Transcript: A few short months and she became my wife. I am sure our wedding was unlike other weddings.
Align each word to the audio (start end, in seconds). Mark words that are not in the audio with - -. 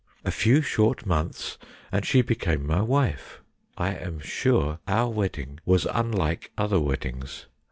A 0.25 0.31
few 0.31 0.63
short 0.63 1.05
months 1.05 1.59
and 1.91 2.03
she 2.03 2.23
became 2.23 2.65
my 2.65 2.81
wife. 2.81 3.39
I 3.77 3.93
am 3.93 4.17
sure 4.19 4.79
our 4.87 5.07
wedding 5.11 5.59
was 5.63 5.85
unlike 5.93 6.51
other 6.57 6.79
weddings. 6.79 7.45